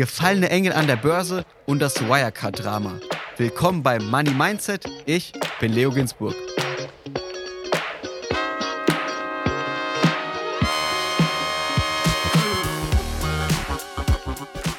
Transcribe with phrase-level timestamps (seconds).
[0.00, 2.92] gefallene Engel an der Börse und das Wirecard-Drama.
[3.36, 4.86] Willkommen bei Money Mindset.
[5.04, 5.30] Ich
[5.60, 6.34] bin Leo Ginsburg.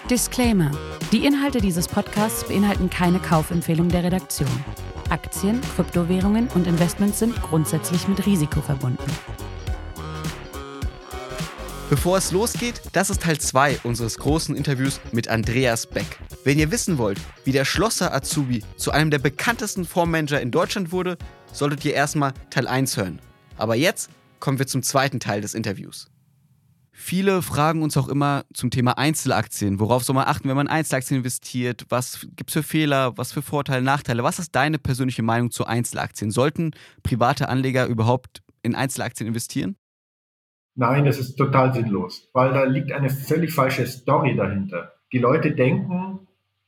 [0.10, 0.71] Disclaimer.
[1.11, 4.50] Die Inhalte dieses Podcasts beinhalten keine Kaufempfehlung der Redaktion.
[5.11, 9.06] Aktien, Kryptowährungen und Investments sind grundsätzlich mit Risiko verbunden.
[11.91, 16.05] Bevor es losgeht, das ist Teil 2 unseres großen Interviews mit Andreas Beck.
[16.45, 20.93] Wenn ihr wissen wollt, wie der Schlosser Azubi zu einem der bekanntesten Fondsmanager in Deutschland
[20.93, 21.17] wurde,
[21.51, 23.19] solltet ihr erstmal Teil 1 hören.
[23.57, 24.09] Aber jetzt
[24.39, 26.07] kommen wir zum zweiten Teil des Interviews.
[26.93, 29.81] Viele fragen uns auch immer zum Thema Einzelaktien.
[29.81, 31.87] Worauf soll man achten, wenn man in Einzelaktien investiert?
[31.89, 33.17] Was gibt es für Fehler?
[33.17, 34.23] Was für Vorteile, Nachteile?
[34.23, 36.31] Was ist deine persönliche Meinung zu Einzelaktien?
[36.31, 36.72] Sollten
[37.03, 39.75] private Anleger überhaupt in Einzelaktien investieren?
[40.75, 44.94] Nein, das ist total sinnlos, weil da liegt eine völlig falsche Story dahinter.
[45.12, 46.20] Die Leute denken,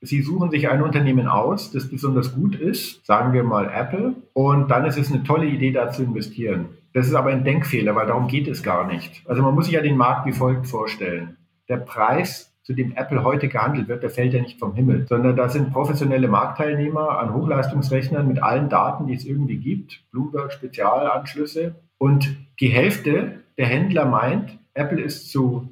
[0.01, 4.69] sie suchen sich ein Unternehmen aus, das besonders gut ist, sagen wir mal Apple, und
[4.69, 6.69] dann ist es eine tolle Idee, da zu investieren.
[6.93, 9.23] Das ist aber ein Denkfehler, weil darum geht es gar nicht.
[9.25, 11.37] Also man muss sich ja den Markt wie folgt vorstellen.
[11.69, 15.35] Der Preis, zu dem Apple heute gehandelt wird, der fällt ja nicht vom Himmel, sondern
[15.35, 21.75] da sind professionelle Marktteilnehmer an Hochleistungsrechnern mit allen Daten, die es irgendwie gibt, Bloomberg Spezialanschlüsse.
[21.97, 25.69] Und die Hälfte der Händler meint, Apple ist zu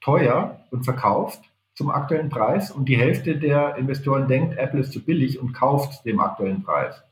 [0.00, 1.40] teuer und verkauft
[1.74, 6.04] zum aktuellen Preis und die Hälfte der Investoren denkt, Apple ist zu billig und kauft
[6.06, 7.02] dem aktuellen Preis.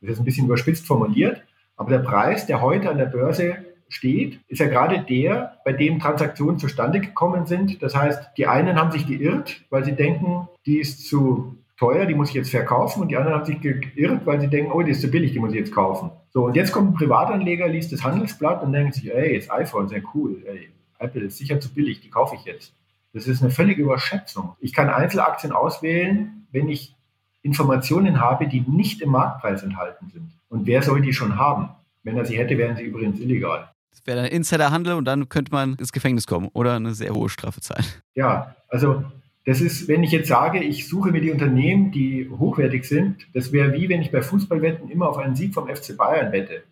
[0.00, 1.42] Das ist ein bisschen überspitzt formuliert,
[1.76, 3.56] aber der Preis, der heute an der Börse
[3.88, 7.82] steht, ist ja gerade der, bei dem Transaktionen zustande gekommen sind.
[7.82, 12.14] Das heißt, die einen haben sich geirrt, weil sie denken, die ist zu teuer, die
[12.14, 14.90] muss ich jetzt verkaufen und die anderen haben sich geirrt, weil sie denken, oh, die
[14.90, 16.10] ist zu billig, die muss ich jetzt kaufen.
[16.30, 19.88] So, und jetzt kommt ein Privatanleger, liest das Handelsblatt und denkt sich, ey, das iPhone,
[19.88, 22.74] sehr cool, ey, Apple ist sicher zu billig, die kaufe ich jetzt.
[23.14, 24.56] Das ist eine völlige Überschätzung.
[24.60, 26.94] Ich kann Einzelaktien auswählen, wenn ich
[27.42, 30.32] Informationen habe, die nicht im Marktpreis enthalten sind.
[30.48, 31.70] Und wer soll die schon haben?
[32.02, 33.70] Wenn er sie hätte, wären sie übrigens illegal.
[33.90, 37.28] Das wäre ein Insiderhandel und dann könnte man ins Gefängnis kommen oder eine sehr hohe
[37.28, 37.84] Strafe zahlen.
[38.14, 39.04] Ja, also
[39.44, 43.52] das ist, wenn ich jetzt sage, ich suche mir die Unternehmen, die hochwertig sind, das
[43.52, 46.64] wäre wie wenn ich bei Fußballwetten immer auf einen Sieg vom FC Bayern wette.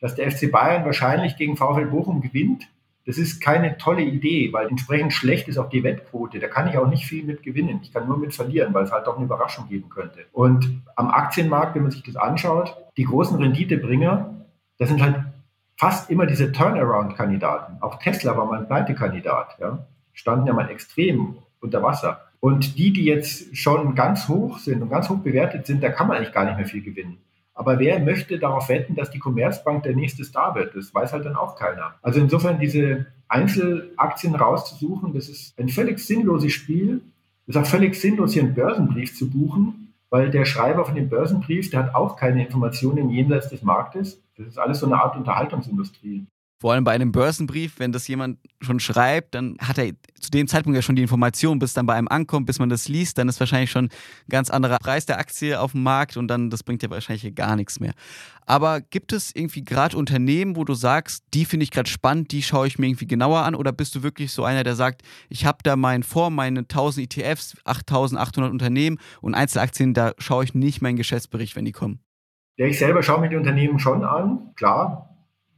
[0.00, 2.68] Dass der FC Bayern wahrscheinlich gegen VfL Bochum gewinnt,
[3.06, 6.38] das ist keine tolle Idee, weil entsprechend schlecht ist auch die Wettquote.
[6.38, 7.80] Da kann ich auch nicht viel mit gewinnen.
[7.82, 10.26] Ich kann nur mit verlieren, weil es halt doch eine Überraschung geben könnte.
[10.32, 14.46] Und am Aktienmarkt, wenn man sich das anschaut, die großen Renditebringer,
[14.78, 15.24] das sind halt
[15.76, 17.78] fast immer diese Turnaround-Kandidaten.
[17.80, 19.56] Auch Tesla war mal ein Pleitekandidat.
[19.58, 19.86] Ja?
[20.12, 22.26] Standen ja mal extrem unter Wasser.
[22.40, 26.08] Und die, die jetzt schon ganz hoch sind und ganz hoch bewertet sind, da kann
[26.08, 27.18] man eigentlich gar nicht mehr viel gewinnen.
[27.54, 30.74] Aber wer möchte darauf wetten, dass die Commerzbank der nächste Star wird?
[30.74, 31.94] Das weiß halt dann auch keiner.
[32.00, 37.02] Also insofern diese Einzelaktien rauszusuchen, das ist ein völlig sinnloses Spiel.
[37.46, 41.10] Es ist auch völlig sinnlos, hier einen Börsenbrief zu buchen, weil der Schreiber von dem
[41.10, 44.22] Börsenbrief, der hat auch keine Informationen jenseits des Marktes.
[44.38, 46.24] Das ist alles so eine Art Unterhaltungsindustrie.
[46.60, 50.46] Vor allem bei einem Börsenbrief, wenn das jemand schon schreibt, dann hat er zu dem
[50.46, 53.30] Zeitpunkt ja schon die Information, bis dann bei einem ankommt, bis man das liest, dann
[53.30, 53.90] ist wahrscheinlich schon ein
[54.28, 57.56] ganz anderer Preis der Aktie auf dem Markt und dann, das bringt ja wahrscheinlich gar
[57.56, 57.94] nichts mehr.
[58.44, 62.42] Aber gibt es irgendwie gerade Unternehmen, wo du sagst, die finde ich gerade spannend, die
[62.42, 65.00] schaue ich mir irgendwie genauer an oder bist du wirklich so einer, der sagt,
[65.30, 70.52] ich habe da meinen Fonds, meine 1000 ETFs, 8800 Unternehmen und Einzelaktien, da schaue ich
[70.52, 72.00] nicht meinen Geschäftsbericht, wenn die kommen?
[72.58, 75.06] Ja, ich selber schaue mir die Unternehmen schon an, klar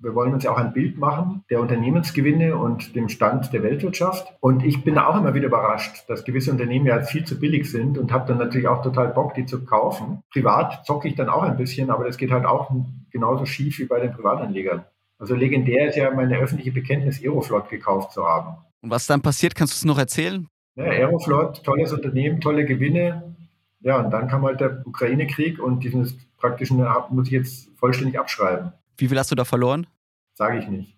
[0.02, 4.32] wir wollen uns ja auch ein Bild machen der Unternehmensgewinne und dem Stand der Weltwirtschaft.
[4.40, 7.98] Und ich bin auch immer wieder überrascht, dass gewisse Unternehmen ja viel zu billig sind
[7.98, 10.22] und habe dann natürlich auch total Bock, die zu kaufen.
[10.32, 12.70] Privat zocke ich dann auch ein bisschen, aber das geht halt auch
[13.10, 14.84] genauso schief wie bei den Privatanlegern.
[15.18, 18.56] Also legendär ist ja meine öffentliche Bekenntnis, Aeroflot gekauft zu haben.
[18.80, 20.48] Und was dann passiert, kannst du es noch erzählen?
[20.74, 23.36] Ja, Aeroflot, tolles Unternehmen, tolle Gewinne.
[23.80, 28.72] Ja, und dann kam halt der Ukraine-Krieg und diesen praktischen muss ich jetzt vollständig abschreiben.
[28.96, 29.86] Wie viel hast du da verloren?
[30.34, 30.96] Sage ich nicht.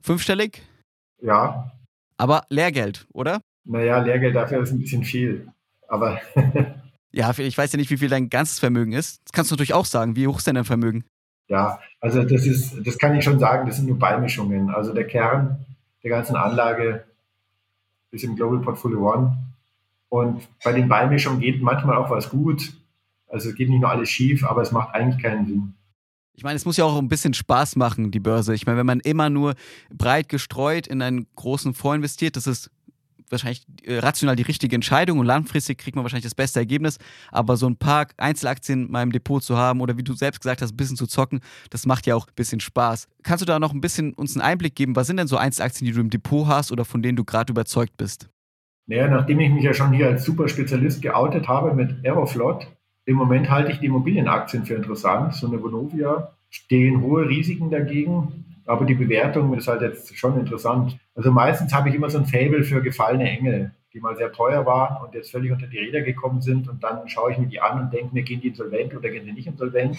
[0.00, 0.62] Fünfstellig?
[1.20, 1.72] Ja.
[2.16, 3.40] Aber Lehrgeld, oder?
[3.64, 5.48] Naja, Lehrgeld dafür ist ein bisschen viel.
[5.88, 6.20] Aber.
[7.12, 9.20] ja, ich weiß ja nicht, wie viel dein ganzes Vermögen ist.
[9.24, 10.16] Das kannst du natürlich auch sagen.
[10.16, 11.04] Wie hoch ist denn dein Vermögen?
[11.48, 14.70] Ja, also das ist, das kann ich schon sagen, das sind nur Beimischungen.
[14.70, 15.64] Also der Kern
[16.02, 17.04] der ganzen Anlage
[18.12, 19.36] ist im Global Portfolio One.
[20.08, 22.72] Und bei den Beimischungen geht manchmal auch was gut.
[23.28, 25.74] Also es geht nicht nur alles schief, aber es macht eigentlich keinen Sinn.
[26.40, 28.54] Ich meine, es muss ja auch ein bisschen Spaß machen, die Börse.
[28.54, 29.52] Ich meine, wenn man immer nur
[29.92, 32.70] breit gestreut in einen großen Fonds investiert, das ist
[33.28, 36.96] wahrscheinlich äh, rational die richtige Entscheidung und langfristig kriegt man wahrscheinlich das beste Ergebnis.
[37.30, 40.62] Aber so ein paar Einzelaktien in meinem Depot zu haben oder wie du selbst gesagt
[40.62, 43.06] hast, ein bisschen zu zocken, das macht ja auch ein bisschen Spaß.
[43.22, 44.96] Kannst du da noch ein bisschen uns einen Einblick geben?
[44.96, 47.52] Was sind denn so Einzelaktien, die du im Depot hast oder von denen du gerade
[47.52, 48.30] überzeugt bist?
[48.86, 52.66] Naja, nachdem ich mich ja schon hier als Superspezialist geoutet habe mit Aeroflot,
[53.04, 55.34] im Moment halte ich die Immobilienaktien für interessant.
[55.34, 60.98] So eine Vonovia stehen hohe Risiken dagegen, aber die Bewertung ist halt jetzt schon interessant.
[61.14, 64.66] Also meistens habe ich immer so ein Fable für gefallene Engel, die mal sehr teuer
[64.66, 67.60] waren und jetzt völlig unter die Räder gekommen sind und dann schaue ich mir die
[67.60, 69.98] an und denke mir, gehen die insolvent oder gehen sie nicht insolvent?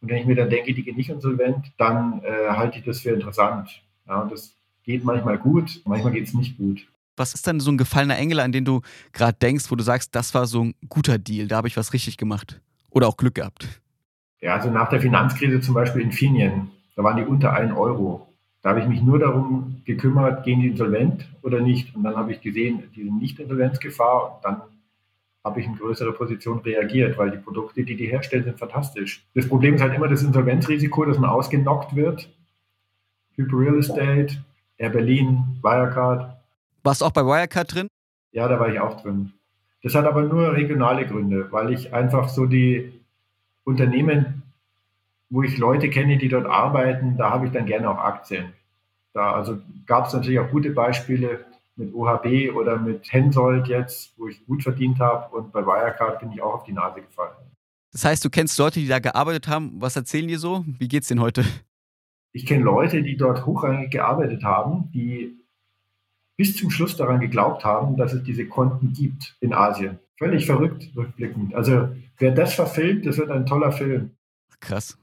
[0.00, 3.00] Und wenn ich mir dann denke, die gehen nicht insolvent, dann äh, halte ich das
[3.00, 3.82] für interessant.
[4.06, 4.54] Ja, und das
[4.84, 6.86] geht manchmal gut, manchmal geht es nicht gut.
[7.16, 8.80] Was ist denn so ein gefallener Engel, an den du
[9.12, 11.92] gerade denkst, wo du sagst, das war so ein guter Deal, da habe ich was
[11.92, 12.60] richtig gemacht?
[12.90, 13.80] Oder auch Glück gehabt?
[14.40, 18.28] Ja, also nach der Finanzkrise zum Beispiel in Finien, da waren die unter 1 Euro.
[18.62, 21.94] Da habe ich mich nur darum gekümmert, gehen die insolvent oder nicht.
[21.94, 24.36] Und dann habe ich gesehen, die sind nicht Insolvenzgefahr.
[24.36, 24.62] Und dann
[25.44, 29.22] habe ich in größere Position reagiert, weil die Produkte, die die herstellen, sind fantastisch.
[29.34, 32.30] Das Problem ist halt immer das Insolvenzrisiko, dass man ausgenockt wird.
[33.36, 34.42] Hyper Real Estate,
[34.78, 36.33] Air Berlin, Wirecard.
[36.84, 37.88] Warst du auch bei Wirecard drin?
[38.32, 39.32] Ja, da war ich auch drin.
[39.82, 42.92] Das hat aber nur regionale Gründe, weil ich einfach so die
[43.64, 44.42] Unternehmen,
[45.30, 48.52] wo ich Leute kenne, die dort arbeiten, da habe ich dann gerne auch Aktien.
[49.14, 51.46] Da also gab es natürlich auch gute Beispiele
[51.76, 56.32] mit OHB oder mit Hensoldt jetzt, wo ich gut verdient habe und bei Wirecard bin
[56.32, 57.34] ich auch auf die Nase gefallen.
[57.92, 59.80] Das heißt, du kennst Leute, die da gearbeitet haben.
[59.80, 60.64] Was erzählen die so?
[60.66, 61.44] Wie geht's denen heute?
[62.32, 65.43] Ich kenne Leute, die dort hochrangig gearbeitet haben, die
[66.36, 69.98] bis zum Schluss daran geglaubt haben, dass es diese Konten gibt in Asien.
[70.18, 71.54] Völlig verrückt rückblickend.
[71.54, 71.88] Also
[72.18, 74.10] wer das verfilmt, das wird ein toller Film.
[74.60, 74.98] Krass.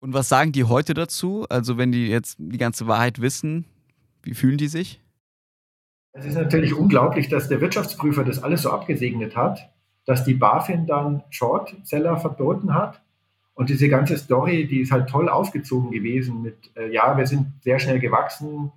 [0.00, 1.46] Und was sagen die heute dazu?
[1.48, 3.64] Also wenn die jetzt die ganze Wahrheit wissen,
[4.22, 5.00] wie fühlen die sich?
[6.12, 9.70] Es ist natürlich unglaublich, dass der Wirtschaftsprüfer das alles so abgesegnet hat,
[10.06, 13.02] dass die BaFin dann Shortseller verboten hat.
[13.54, 17.52] Und diese ganze Story, die ist halt toll aufgezogen gewesen mit, äh, ja, wir sind
[17.62, 18.72] sehr schnell gewachsen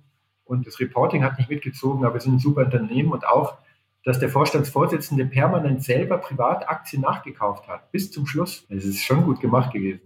[0.50, 3.58] und das Reporting hat nicht mitgezogen, aber wir sind ein super Unternehmen und auch,
[4.04, 8.66] dass der Vorstandsvorsitzende permanent selber Privataktien nachgekauft hat, bis zum Schluss.
[8.68, 10.00] Es ist schon gut gemacht gewesen.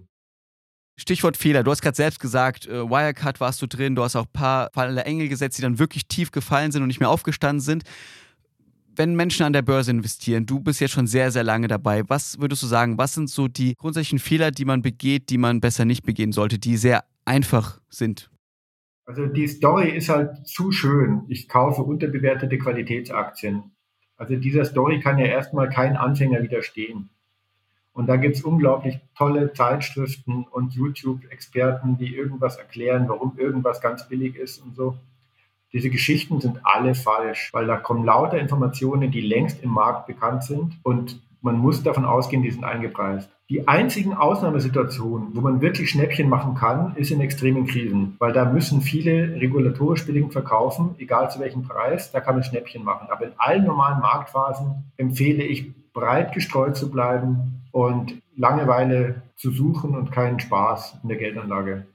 [0.97, 1.65] Stichwort Fehler.
[1.65, 4.69] Du hast gerade selbst gesagt, äh, Wirecard warst du drin, du hast auch ein paar
[4.75, 7.85] fallende Engel gesetzt, die dann wirklich tief gefallen sind und nicht mehr aufgestanden sind.
[8.97, 12.39] Wenn Menschen an der Börse investieren, du bist jetzt schon sehr, sehr lange dabei, was
[12.39, 15.85] würdest du sagen, was sind so die grundsätzlichen Fehler, die man begeht, die man besser
[15.85, 18.31] nicht begehen sollte, die sehr einfach sind?
[19.07, 21.25] Also die Story ist halt zu schön.
[21.29, 23.73] Ich kaufe unterbewertete Qualitätsaktien.
[24.17, 27.11] Also dieser Story kann ja erstmal kein Anfänger widerstehen.
[27.93, 34.09] Und da gibt es unglaublich tolle Zeitschriften und YouTube-Experten, die irgendwas erklären, warum irgendwas ganz
[34.09, 34.97] billig ist und so.
[35.73, 40.45] Diese Geschichten sind alle falsch, weil da kommen lauter Informationen, die längst im Markt bekannt
[40.45, 43.31] sind und man muss davon ausgehen, die sind eingepreist.
[43.49, 48.45] Die einzigen Ausnahmesituationen, wo man wirklich Schnäppchen machen kann, ist in extremen Krisen, weil da
[48.45, 53.09] müssen viele regulatorisch bedingt verkaufen, egal zu welchem Preis, da kann man Schnäppchen machen.
[53.11, 59.97] Aber in allen normalen Marktphasen empfehle ich, breit gestreut zu bleiben, und Langeweile zu suchen
[59.97, 61.87] und keinen Spaß in der Geldanlage.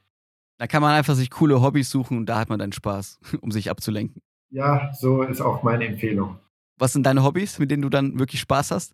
[0.58, 3.50] Da kann man einfach sich coole Hobbys suchen und da hat man dann Spaß, um
[3.50, 4.22] sich abzulenken.
[4.52, 6.38] Ja, so ist auch meine Empfehlung.
[6.78, 8.94] Was sind deine Hobbys, mit denen du dann wirklich Spaß hast?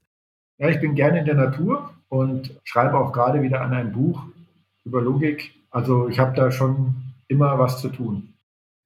[0.57, 4.23] Ja, ich bin gerne in der Natur und schreibe auch gerade wieder an einem Buch
[4.85, 5.53] über Logik.
[5.69, 6.95] Also ich habe da schon
[7.27, 8.33] immer was zu tun.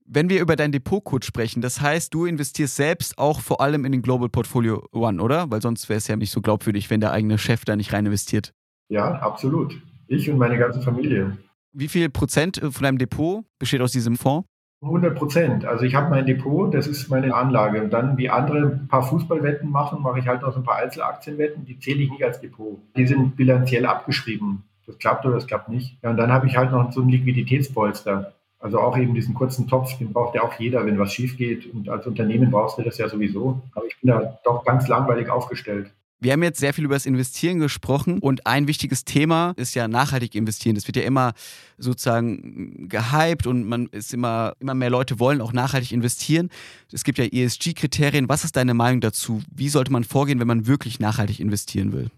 [0.05, 3.91] Wenn wir über dein Depotcode sprechen, das heißt, du investierst selbst auch vor allem in
[3.91, 5.51] den Global Portfolio One, oder?
[5.51, 8.07] Weil sonst wäre es ja nicht so glaubwürdig, wenn der eigene Chef da nicht rein
[8.07, 8.51] investiert.
[8.87, 9.79] Ja, absolut.
[10.07, 11.37] Ich und meine ganze Familie.
[11.73, 14.47] Wie viel Prozent von deinem Depot besteht aus diesem Fonds?
[14.81, 15.65] 100 Prozent.
[15.65, 17.83] Also ich habe mein Depot, das ist meine Anlage.
[17.83, 20.77] Und dann, wie andere ein paar Fußballwetten machen, mache ich halt noch so ein paar
[20.77, 21.65] Einzelaktienwetten.
[21.65, 22.79] Die zähle ich nicht als Depot.
[22.95, 24.63] Die sind bilanziell abgeschrieben.
[24.87, 25.97] Das klappt oder das klappt nicht.
[26.01, 28.33] Ja, und dann habe ich halt noch so ein Liquiditätspolster.
[28.61, 31.71] Also auch eben diesen kurzen Topf, den braucht ja auch jeder, wenn was schief geht.
[31.73, 33.61] Und als Unternehmen brauchst du das ja sowieso.
[33.75, 35.91] Aber ich bin da doch ganz langweilig aufgestellt.
[36.21, 39.87] Wir haben jetzt sehr viel über das Investieren gesprochen und ein wichtiges Thema ist ja
[39.87, 40.75] nachhaltig investieren.
[40.75, 41.31] Das wird ja immer
[41.77, 46.49] sozusagen gehypt und man ist immer, immer mehr Leute wollen auch nachhaltig investieren.
[46.91, 48.27] Es gibt ja ESG-Kriterien.
[48.27, 49.41] Was ist deine Meinung dazu?
[49.53, 52.11] Wie sollte man vorgehen, wenn man wirklich nachhaltig investieren will?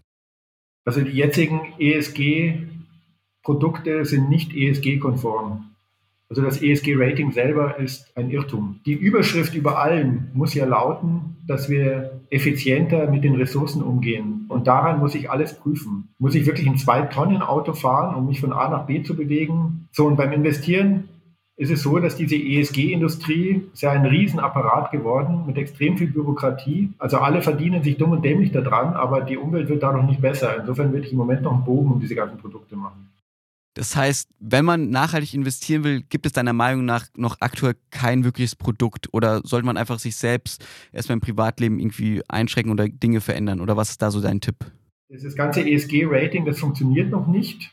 [0.84, 5.71] Also die jetzigen ESG-Produkte sind nicht ESG-konform.
[6.32, 8.80] Also das ESG-Rating selber ist ein Irrtum.
[8.86, 14.46] Die Überschrift über allem muss ja lauten, dass wir effizienter mit den Ressourcen umgehen.
[14.48, 16.08] Und daran muss ich alles prüfen.
[16.18, 19.88] Muss ich wirklich ein Zwei-Tonnen-Auto fahren, um mich von A nach B zu bewegen?
[19.92, 21.10] So, und beim Investieren
[21.58, 26.94] ist es so, dass diese ESG-Industrie ist ja ein Riesenapparat geworden mit extrem viel Bürokratie.
[26.96, 30.56] Also alle verdienen sich dumm und dämlich daran, aber die Umwelt wird dadurch nicht besser.
[30.58, 33.11] Insofern würde ich im Moment noch einen Bogen um diese ganzen Produkte machen.
[33.74, 38.22] Das heißt, wenn man nachhaltig investieren will, gibt es deiner Meinung nach noch aktuell kein
[38.22, 43.20] wirkliches Produkt oder sollte man einfach sich selbst erstmal im Privatleben irgendwie einschränken oder Dinge
[43.20, 43.60] verändern?
[43.60, 44.56] Oder was ist da so dein Tipp?
[45.08, 47.70] Das ganze ESG-Rating, das funktioniert noch nicht.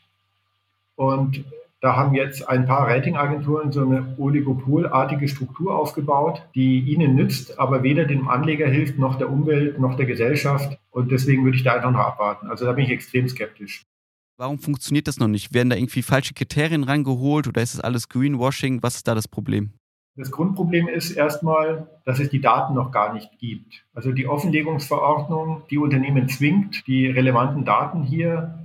[0.95, 1.43] Und
[1.81, 7.83] da haben jetzt ein paar Ratingagenturen so eine oligopolartige Struktur aufgebaut, die ihnen nützt, aber
[7.83, 10.77] weder dem Anleger hilft, noch der Umwelt, noch der Gesellschaft.
[10.91, 12.47] Und deswegen würde ich da einfach noch abwarten.
[12.47, 13.85] Also da bin ich extrem skeptisch.
[14.39, 15.53] Warum funktioniert das noch nicht?
[15.53, 18.81] Werden da irgendwie falsche Kriterien rangeholt oder ist das alles Greenwashing?
[18.81, 19.73] Was ist da das Problem?
[20.15, 23.83] Das Grundproblem ist erstmal, dass es die Daten noch gar nicht gibt.
[23.93, 28.57] Also die Offenlegungsverordnung, die Unternehmen zwingt, die relevanten Daten hier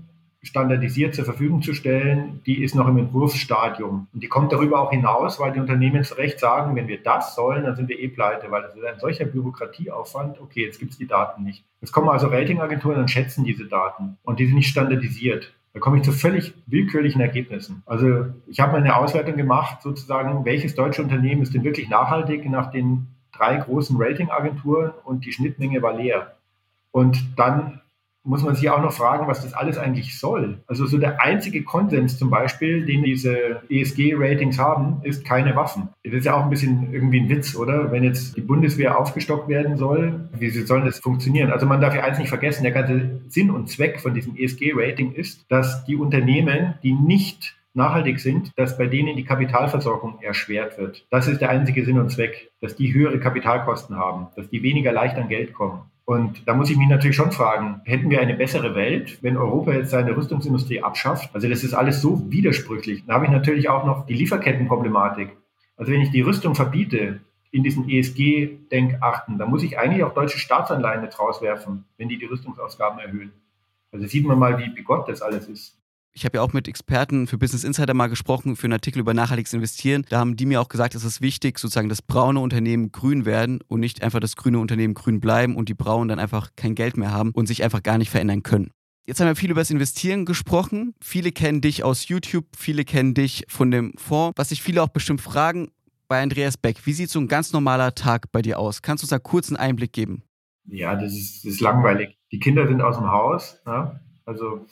[0.43, 4.07] standardisiert zur Verfügung zu stellen, die ist noch im Entwurfsstadium.
[4.15, 7.35] Und die kommt darüber auch hinaus, weil die Unternehmen zu Recht sagen, wenn wir das
[7.35, 10.41] sollen, dann sind wir eh pleite, weil das ist ein solcher Bürokratieaufwand.
[10.41, 11.65] Okay, jetzt gibt es die Daten nicht.
[11.81, 15.53] Jetzt kommen also Ratingagenturen und schätzen diese Daten und die sind nicht standardisiert.
[15.75, 17.83] Da komme ich zu völlig willkürlichen Ergebnissen.
[17.85, 22.49] Also ich habe mal eine Auswertung gemacht, sozusagen, welches deutsche Unternehmen ist denn wirklich nachhaltig
[22.49, 26.37] nach den drei großen Ratingagenturen und die Schnittmenge war leer.
[26.93, 27.81] Und dann
[28.25, 30.59] muss man sich auch noch fragen, was das alles eigentlich soll.
[30.67, 35.91] Also so der einzige Konsens zum Beispiel, den diese ESG-Ratings haben, ist keine Waffen.
[36.03, 37.93] Das ist ja auch ein bisschen irgendwie ein Witz, oder?
[37.93, 41.53] Wenn jetzt die Bundeswehr aufgestockt werden soll, wie soll das funktionieren?
[41.53, 45.13] Also man darf ja eins nicht vergessen, der ganze Sinn und Zweck von diesem ESG-Rating
[45.13, 51.05] ist, dass die Unternehmen, die nicht nachhaltig sind, dass bei denen die Kapitalversorgung erschwert wird.
[51.11, 54.93] Das ist der einzige Sinn und Zweck, dass die höhere Kapitalkosten haben, dass die weniger
[54.93, 55.83] leicht an Geld kommen.
[56.07, 59.73] Und da muss ich mich natürlich schon fragen, hätten wir eine bessere Welt, wenn Europa
[59.73, 61.35] jetzt seine Rüstungsindustrie abschafft?
[61.35, 63.05] Also das ist alles so widersprüchlich.
[63.07, 65.31] Da habe ich natürlich auch noch die Lieferkettenproblematik.
[65.77, 67.21] Also wenn ich die Rüstung verbiete
[67.51, 72.27] in diesen ESG-Denkachten, dann muss ich eigentlich auch deutsche Staatsanleihen jetzt rauswerfen, wenn die die
[72.27, 73.33] Rüstungsausgaben erhöhen.
[73.91, 75.79] Also sieht man mal, wie bigott das alles ist
[76.15, 79.15] ich habe ja auch mit Experten für Business Insider mal gesprochen für einen Artikel über
[79.15, 80.07] nachhaltiges Investieren.
[80.09, 83.61] Da haben die mir auch gesagt, es ist wichtig, sozusagen, dass braune Unternehmen grün werden
[83.67, 86.97] und nicht einfach das grüne Unternehmen grün bleiben und die braunen dann einfach kein Geld
[86.97, 88.71] mehr haben und sich einfach gar nicht verändern können.
[89.07, 90.95] Jetzt haben wir viel über das Investieren gesprochen.
[91.03, 94.39] Viele kennen dich aus YouTube, viele kennen dich von dem Fonds.
[94.39, 95.73] Was sich viele auch bestimmt fragen,
[96.07, 98.83] bei Andreas Beck, wie sieht so ein ganz normaler Tag bei dir aus?
[98.83, 100.23] Kannst du uns da kurz einen Einblick geben?
[100.67, 102.17] Ja, das ist, das ist langweilig.
[102.31, 103.61] Die Kinder sind aus dem Haus.
[103.67, 104.01] Ja?
[104.25, 104.67] Also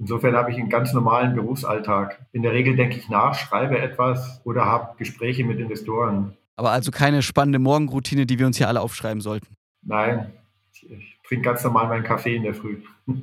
[0.00, 2.24] Insofern habe ich einen ganz normalen Berufsalltag.
[2.32, 6.32] In der Regel denke ich nach, schreibe etwas oder habe Gespräche mit Investoren.
[6.56, 9.48] Aber also keine spannende Morgenroutine, die wir uns hier alle aufschreiben sollten.
[9.82, 10.32] Nein,
[10.72, 12.78] ich trinke ganz normal meinen Kaffee in der Früh.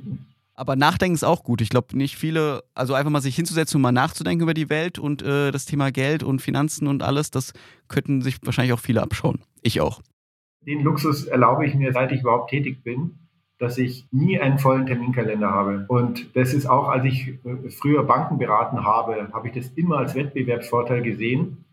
[0.54, 1.60] Aber Nachdenken ist auch gut.
[1.60, 4.98] Ich glaube, nicht viele, also einfach mal sich hinzusetzen und mal nachzudenken über die Welt
[4.98, 7.52] und äh, das Thema Geld und Finanzen und alles, das
[7.86, 9.40] könnten sich wahrscheinlich auch viele abschauen.
[9.62, 10.00] Ich auch.
[10.62, 13.18] Den Luxus erlaube ich mir, seit ich überhaupt tätig bin
[13.58, 15.84] dass ich nie einen vollen Terminkalender habe.
[15.88, 19.98] Und das ist auch, als ich äh, früher Banken beraten habe, habe ich das immer
[19.98, 21.64] als Wettbewerbsvorteil gesehen,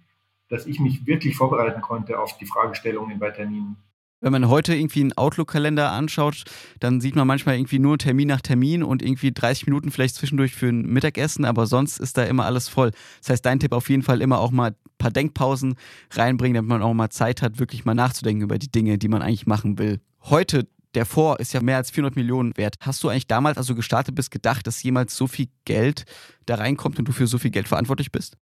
[0.50, 3.78] dass ich mich wirklich vorbereiten konnte auf die Fragestellungen bei Terminen.
[4.22, 6.46] Wenn man heute irgendwie einen Outlook-Kalender anschaut,
[6.80, 10.56] dann sieht man manchmal irgendwie nur Termin nach Termin und irgendwie 30 Minuten vielleicht zwischendurch
[10.56, 12.92] für ein Mittagessen, aber sonst ist da immer alles voll.
[13.20, 15.76] Das heißt, dein Tipp auf jeden Fall immer auch mal ein paar Denkpausen
[16.12, 19.22] reinbringen, damit man auch mal Zeit hat, wirklich mal nachzudenken über die Dinge, die man
[19.22, 20.00] eigentlich machen will.
[20.24, 22.76] Heute der Fonds ist ja mehr als 400 Millionen wert.
[22.80, 26.06] Hast du eigentlich damals, als du gestartet bist, gedacht, dass jemals so viel Geld
[26.46, 28.38] da reinkommt und du für so viel Geld verantwortlich bist?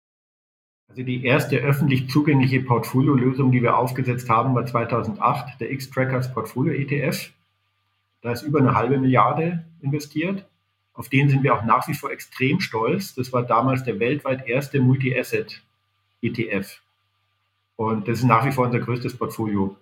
[0.88, 6.74] Also die erste öffentlich zugängliche Portfoliolösung, die wir aufgesetzt haben, war 2008 der X-Trackers Portfolio
[6.74, 7.30] ETF.
[8.22, 10.44] Da ist über eine halbe Milliarde investiert.
[10.92, 13.14] Auf den sind wir auch nach wie vor extrem stolz.
[13.14, 15.62] Das war damals der weltweit erste Multi-Asset
[16.22, 16.80] ETF.
[17.76, 19.76] Und das ist nach wie vor unser größtes Portfolio.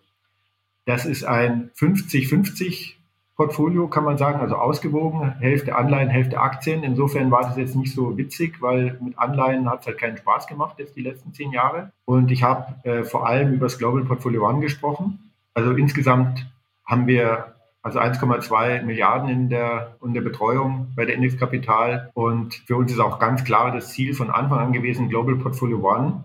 [0.88, 2.94] Das ist ein 50-50
[3.36, 6.82] Portfolio, kann man sagen, also ausgewogen, Hälfte Anleihen, Hälfte Aktien.
[6.82, 10.46] Insofern war das jetzt nicht so witzig, weil mit Anleihen hat es halt keinen Spaß
[10.46, 11.92] gemacht jetzt die letzten zehn Jahre.
[12.06, 15.30] Und ich habe äh, vor allem über das Global Portfolio One gesprochen.
[15.52, 16.46] Also insgesamt
[16.86, 17.52] haben wir
[17.82, 22.10] also 1,2 Milliarden in der, in der Betreuung bei der Indexkapital.
[22.14, 25.86] Und für uns ist auch ganz klar das Ziel von Anfang an gewesen, Global Portfolio
[25.86, 26.24] One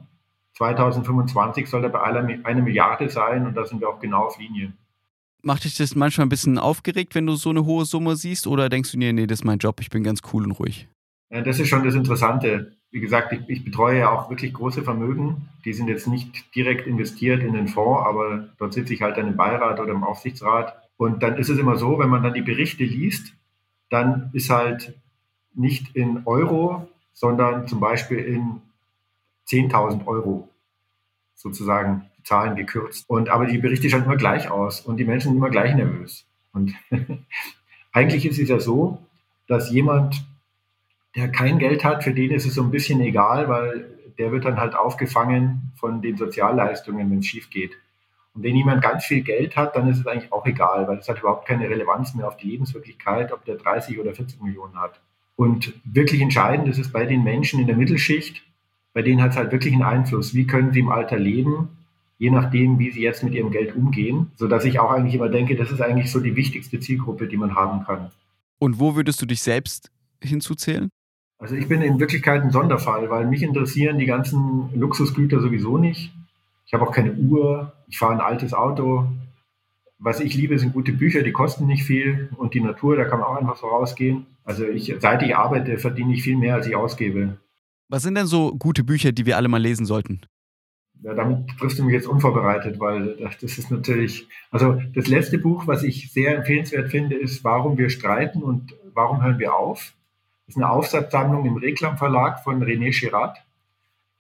[0.72, 4.74] 2025 soll er bei einer Milliarde sein und da sind wir auch genau auf Linie.
[5.42, 8.70] Macht dich das manchmal ein bisschen aufgeregt, wenn du so eine hohe Summe siehst oder
[8.70, 10.88] denkst du dir, nee, das ist mein Job, ich bin ganz cool und ruhig?
[11.30, 12.78] Ja, das ist schon das Interessante.
[12.92, 15.50] Wie gesagt, ich, ich betreue ja auch wirklich große Vermögen.
[15.66, 19.28] Die sind jetzt nicht direkt investiert in den Fonds, aber dort sitze ich halt dann
[19.28, 20.76] im Beirat oder im Aufsichtsrat.
[20.96, 23.34] Und dann ist es immer so, wenn man dann die Berichte liest,
[23.90, 24.94] dann ist halt
[25.56, 28.62] nicht in Euro, sondern zum Beispiel in
[29.48, 30.50] 10.000 Euro
[31.36, 33.10] sozusagen die Zahlen gekürzt.
[33.10, 36.26] Und aber die Berichte schauen immer gleich aus und die Menschen sind immer gleich nervös.
[36.54, 36.74] Und
[37.92, 39.00] eigentlich ist es ja so,
[39.48, 40.26] dass jemand
[41.16, 43.88] der kein Geld hat, für den ist es so ein bisschen egal, weil
[44.18, 47.74] der wird dann halt aufgefangen von den Sozialleistungen, wenn es schief geht.
[48.34, 51.08] Und wenn jemand ganz viel Geld hat, dann ist es eigentlich auch egal, weil es
[51.08, 55.00] hat überhaupt keine Relevanz mehr auf die Lebenswirklichkeit, ob der 30 oder 40 Millionen hat.
[55.36, 58.44] Und wirklich entscheidend ist es bei den Menschen in der Mittelschicht,
[58.94, 60.34] bei denen hat es halt wirklich einen Einfluss.
[60.34, 61.70] Wie können sie im Alter leben,
[62.20, 65.56] je nachdem, wie sie jetzt mit ihrem Geld umgehen, sodass ich auch eigentlich immer denke,
[65.56, 68.12] das ist eigentlich so die wichtigste Zielgruppe, die man haben kann.
[68.60, 69.92] Und wo würdest du dich selbst
[70.24, 70.90] hinzuzählen?
[71.40, 76.14] Also ich bin in Wirklichkeit ein Sonderfall, weil mich interessieren die ganzen Luxusgüter sowieso nicht.
[76.66, 79.08] Ich habe auch keine Uhr, ich fahre ein altes Auto.
[80.00, 83.20] Was ich liebe, sind gute Bücher, die kosten nicht viel und die Natur, da kann
[83.20, 84.26] man auch einfach so rausgehen.
[84.46, 87.38] Also ich, seit ich arbeite, verdiene ich viel mehr, als ich ausgebe.
[87.90, 90.22] Was sind denn so gute Bücher, die wir alle mal lesen sollten?
[91.04, 95.68] Ja, damit triffst du mich jetzt unvorbereitet, weil das ist natürlich, also das letzte Buch,
[95.68, 99.94] was ich sehr empfehlenswert finde, ist Warum wir streiten und warum hören wir auf.
[100.46, 103.38] Das ist eine Aufsatzsammlung im Reklam Verlag von René Girard.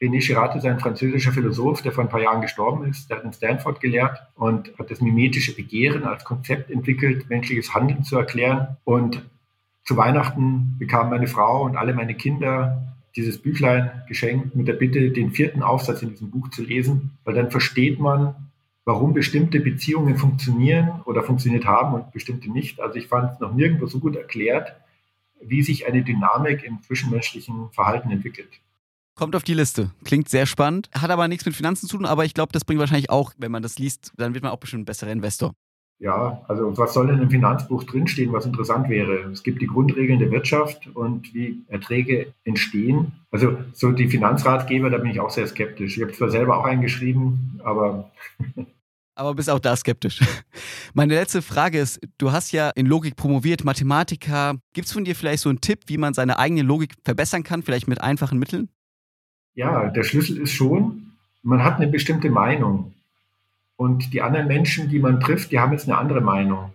[0.02, 3.10] René Girard ist ein französischer Philosoph, der vor ein paar Jahren gestorben ist.
[3.10, 8.04] Der hat in Stanford gelehrt und hat das mimetische Begehren als Konzept entwickelt, menschliches Handeln
[8.04, 8.76] zu erklären.
[8.84, 9.24] Und
[9.86, 15.12] zu Weihnachten bekamen meine Frau und alle meine Kinder dieses Büchlein geschenkt mit der Bitte,
[15.12, 18.36] den vierten Aufsatz in diesem Buch zu lesen, weil dann versteht man,
[18.86, 22.80] warum bestimmte Beziehungen funktionieren oder funktioniert haben und bestimmte nicht.
[22.80, 24.76] Also ich fand es noch nirgendwo so gut erklärt,
[25.42, 28.50] wie sich eine Dynamik im zwischenmenschlichen Verhalten entwickelt.
[29.16, 29.92] Kommt auf die Liste.
[30.04, 30.90] Klingt sehr spannend.
[30.94, 33.52] Hat aber nichts mit Finanzen zu tun, aber ich glaube, das bringt wahrscheinlich auch, wenn
[33.52, 35.54] man das liest, dann wird man auch bestimmt ein besserer Investor.
[36.00, 39.32] Ja, also was soll denn im Finanzbuch drinstehen, was interessant wäre?
[39.32, 43.14] Es gibt die Grundregeln der Wirtschaft und wie Erträge entstehen.
[43.32, 45.98] Also so die Finanzratgeber, da bin ich auch sehr skeptisch.
[45.98, 48.12] Ich habe zwar selber auch eingeschrieben, aber
[49.16, 50.20] aber bist auch da skeptisch.
[50.94, 54.56] Meine letzte Frage ist, du hast ja in Logik promoviert, Mathematiker.
[54.74, 57.64] Gibt es von dir vielleicht so einen Tipp, wie man seine eigene Logik verbessern kann,
[57.64, 58.70] vielleicht mit einfachen Mitteln?
[59.56, 62.94] Ja, der Schlüssel ist schon, man hat eine bestimmte Meinung.
[63.76, 66.72] Und die anderen Menschen, die man trifft, die haben jetzt eine andere Meinung.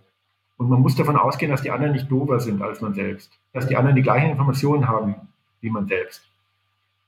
[0.57, 3.31] Und man muss davon ausgehen, dass die anderen nicht dover sind als man selbst.
[3.53, 5.15] Dass die anderen die gleichen Informationen haben
[5.61, 6.21] wie man selbst.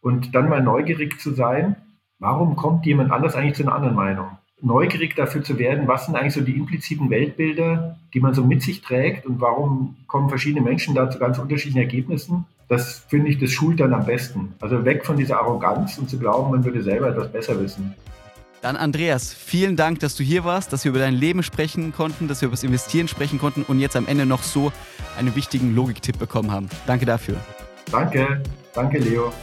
[0.01, 1.75] Und dann mal neugierig zu sein,
[2.19, 4.37] warum kommt jemand anders eigentlich zu einer anderen Meinung?
[4.61, 8.61] neugierig dafür zu werden, was sind eigentlich so die impliziten Weltbilder, die man so mit
[8.61, 12.45] sich trägt und warum kommen verschiedene Menschen da zu ganz unterschiedlichen Ergebnissen.
[12.67, 14.53] Das finde ich, das schult dann am besten.
[14.61, 17.95] Also weg von dieser Arroganz und zu glauben, man würde selber etwas besser wissen.
[18.61, 22.27] Dann Andreas, vielen Dank, dass du hier warst, dass wir über dein Leben sprechen konnten,
[22.27, 24.71] dass wir über das Investieren sprechen konnten und jetzt am Ende noch so
[25.17, 26.69] einen wichtigen Logiktipp bekommen haben.
[26.85, 27.37] Danke dafür.
[27.91, 28.43] Danke,
[28.73, 29.33] danke Leo.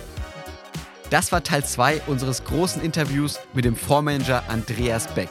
[1.10, 5.30] Das war Teil 2 unseres großen Interviews mit dem Fondsmanager Andreas Beck.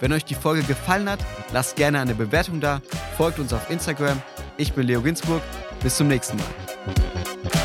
[0.00, 1.18] Wenn euch die Folge gefallen hat,
[1.52, 2.80] lasst gerne eine Bewertung da,
[3.16, 4.22] folgt uns auf Instagram.
[4.56, 5.42] Ich bin Leo Ginsburg.
[5.82, 7.57] Bis zum nächsten Mal.